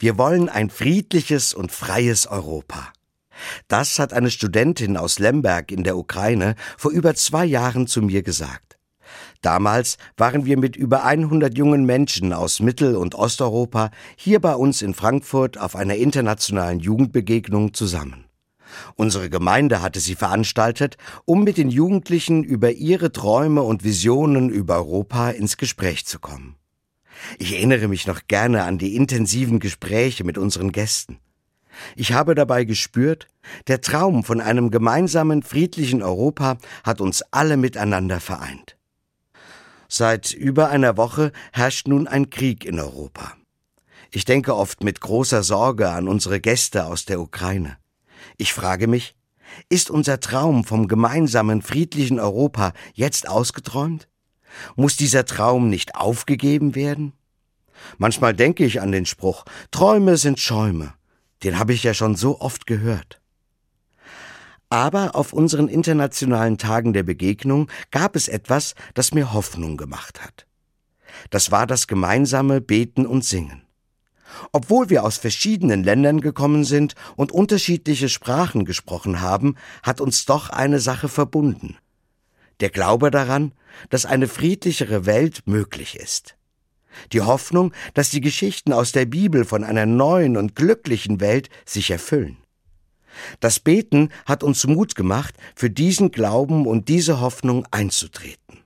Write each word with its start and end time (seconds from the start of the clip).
Wir 0.00 0.16
wollen 0.16 0.48
ein 0.48 0.70
friedliches 0.70 1.52
und 1.52 1.72
freies 1.72 2.26
Europa. 2.26 2.88
Das 3.68 3.98
hat 3.98 4.14
eine 4.14 4.30
Studentin 4.30 4.96
aus 4.96 5.18
Lemberg 5.18 5.70
in 5.70 5.84
der 5.84 5.98
Ukraine 5.98 6.54
vor 6.78 6.90
über 6.90 7.14
zwei 7.14 7.44
Jahren 7.44 7.86
zu 7.86 8.00
mir 8.00 8.22
gesagt. 8.22 8.78
Damals 9.42 9.98
waren 10.16 10.46
wir 10.46 10.56
mit 10.56 10.74
über 10.74 11.04
100 11.04 11.56
jungen 11.58 11.84
Menschen 11.84 12.32
aus 12.32 12.60
Mittel- 12.60 12.96
und 12.96 13.14
Osteuropa 13.14 13.90
hier 14.16 14.40
bei 14.40 14.54
uns 14.54 14.80
in 14.80 14.94
Frankfurt 14.94 15.58
auf 15.58 15.76
einer 15.76 15.96
internationalen 15.96 16.80
Jugendbegegnung 16.80 17.74
zusammen. 17.74 18.24
Unsere 18.96 19.28
Gemeinde 19.28 19.82
hatte 19.82 20.00
sie 20.00 20.14
veranstaltet, 20.14 20.96
um 21.26 21.44
mit 21.44 21.58
den 21.58 21.68
Jugendlichen 21.68 22.42
über 22.42 22.72
ihre 22.72 23.12
Träume 23.12 23.60
und 23.60 23.84
Visionen 23.84 24.48
über 24.48 24.76
Europa 24.76 25.28
ins 25.28 25.58
Gespräch 25.58 26.06
zu 26.06 26.20
kommen. 26.20 26.56
Ich 27.42 27.54
erinnere 27.54 27.88
mich 27.88 28.06
noch 28.06 28.26
gerne 28.28 28.64
an 28.64 28.76
die 28.76 28.94
intensiven 28.94 29.60
Gespräche 29.60 30.24
mit 30.24 30.36
unseren 30.36 30.72
Gästen. 30.72 31.20
Ich 31.96 32.12
habe 32.12 32.34
dabei 32.34 32.64
gespürt, 32.64 33.28
der 33.66 33.80
Traum 33.80 34.24
von 34.24 34.42
einem 34.42 34.70
gemeinsamen 34.70 35.42
friedlichen 35.42 36.02
Europa 36.02 36.58
hat 36.84 37.00
uns 37.00 37.22
alle 37.30 37.56
miteinander 37.56 38.20
vereint. 38.20 38.76
Seit 39.88 40.34
über 40.34 40.68
einer 40.68 40.98
Woche 40.98 41.32
herrscht 41.50 41.88
nun 41.88 42.06
ein 42.06 42.28
Krieg 42.28 42.66
in 42.66 42.78
Europa. 42.78 43.32
Ich 44.10 44.26
denke 44.26 44.54
oft 44.54 44.84
mit 44.84 45.00
großer 45.00 45.42
Sorge 45.42 45.88
an 45.88 46.08
unsere 46.08 46.40
Gäste 46.40 46.84
aus 46.84 47.06
der 47.06 47.22
Ukraine. 47.22 47.78
Ich 48.36 48.52
frage 48.52 48.86
mich, 48.86 49.16
ist 49.70 49.88
unser 49.88 50.20
Traum 50.20 50.62
vom 50.64 50.88
gemeinsamen 50.88 51.62
friedlichen 51.62 52.20
Europa 52.20 52.74
jetzt 52.92 53.26
ausgeträumt? 53.26 54.08
Muss 54.76 54.98
dieser 54.98 55.24
Traum 55.24 55.70
nicht 55.70 55.94
aufgegeben 55.94 56.74
werden? 56.74 57.14
Manchmal 57.98 58.34
denke 58.34 58.64
ich 58.64 58.80
an 58.80 58.92
den 58.92 59.06
Spruch, 59.06 59.44
Träume 59.70 60.16
sind 60.16 60.38
Schäume. 60.38 60.94
Den 61.42 61.58
habe 61.58 61.72
ich 61.72 61.82
ja 61.82 61.94
schon 61.94 62.16
so 62.16 62.40
oft 62.40 62.66
gehört. 62.66 63.20
Aber 64.68 65.16
auf 65.16 65.32
unseren 65.32 65.68
internationalen 65.68 66.56
Tagen 66.56 66.92
der 66.92 67.02
Begegnung 67.02 67.68
gab 67.90 68.14
es 68.14 68.28
etwas, 68.28 68.74
das 68.94 69.12
mir 69.12 69.32
Hoffnung 69.32 69.76
gemacht 69.76 70.22
hat. 70.22 70.46
Das 71.30 71.50
war 71.50 71.66
das 71.66 71.88
gemeinsame 71.88 72.60
Beten 72.60 73.04
und 73.04 73.24
Singen. 73.24 73.62
Obwohl 74.52 74.88
wir 74.88 75.02
aus 75.02 75.18
verschiedenen 75.18 75.82
Ländern 75.82 76.20
gekommen 76.20 76.64
sind 76.64 76.94
und 77.16 77.32
unterschiedliche 77.32 78.08
Sprachen 78.08 78.64
gesprochen 78.64 79.20
haben, 79.20 79.56
hat 79.82 80.00
uns 80.00 80.24
doch 80.24 80.50
eine 80.50 80.78
Sache 80.78 81.08
verbunden. 81.08 81.76
Der 82.60 82.70
Glaube 82.70 83.10
daran, 83.10 83.52
dass 83.88 84.06
eine 84.06 84.28
friedlichere 84.28 85.04
Welt 85.04 85.42
möglich 85.46 85.96
ist. 85.96 86.36
Die 87.12 87.20
Hoffnung, 87.20 87.72
dass 87.94 88.10
die 88.10 88.20
Geschichten 88.20 88.72
aus 88.72 88.92
der 88.92 89.06
Bibel 89.06 89.44
von 89.44 89.64
einer 89.64 89.86
neuen 89.86 90.36
und 90.36 90.56
glücklichen 90.56 91.20
Welt 91.20 91.48
sich 91.64 91.90
erfüllen. 91.90 92.36
Das 93.40 93.60
Beten 93.60 94.10
hat 94.26 94.42
uns 94.42 94.66
Mut 94.66 94.94
gemacht, 94.94 95.34
für 95.54 95.70
diesen 95.70 96.10
Glauben 96.10 96.66
und 96.66 96.88
diese 96.88 97.20
Hoffnung 97.20 97.66
einzutreten. 97.70 98.60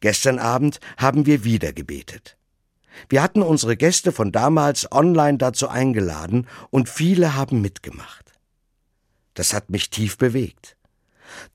Gestern 0.00 0.38
Abend 0.38 0.80
haben 0.96 1.26
wir 1.26 1.44
wieder 1.44 1.72
gebetet. 1.72 2.36
Wir 3.08 3.22
hatten 3.22 3.42
unsere 3.42 3.76
Gäste 3.76 4.12
von 4.12 4.32
damals 4.32 4.90
online 4.90 5.38
dazu 5.38 5.68
eingeladen 5.68 6.46
und 6.70 6.88
viele 6.88 7.34
haben 7.34 7.60
mitgemacht. 7.60 8.32
Das 9.34 9.52
hat 9.52 9.70
mich 9.70 9.90
tief 9.90 10.18
bewegt. 10.18 10.76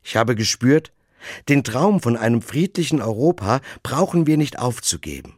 Ich 0.03 0.15
habe 0.15 0.35
gespürt, 0.35 0.93
den 1.49 1.63
Traum 1.63 2.01
von 2.01 2.17
einem 2.17 2.41
friedlichen 2.41 3.01
Europa 3.01 3.61
brauchen 3.81 4.27
wir 4.27 4.37
nicht 4.37 4.59
aufzugeben. 4.59 5.37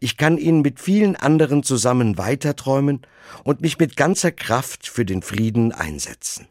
Ich 0.00 0.16
kann 0.16 0.38
ihn 0.38 0.60
mit 0.60 0.80
vielen 0.80 1.16
anderen 1.16 1.62
zusammen 1.62 2.18
weiterträumen 2.18 3.02
und 3.44 3.60
mich 3.60 3.78
mit 3.78 3.96
ganzer 3.96 4.32
Kraft 4.32 4.88
für 4.88 5.04
den 5.04 5.22
Frieden 5.22 5.72
einsetzen. 5.72 6.48